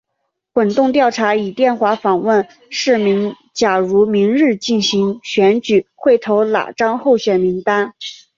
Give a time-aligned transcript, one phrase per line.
[0.51, 7.93] 滚动调查以电话访问市民假如明日进行选举会投哪张候选名单。